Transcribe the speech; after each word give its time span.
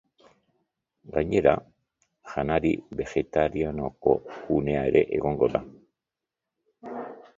Gainera, 1.15 1.53
janari 2.31 2.71
begetarianoko 3.01 4.17
gunea 4.49 4.83
ere 4.93 5.05
egongo 5.19 5.51
da. 5.57 5.63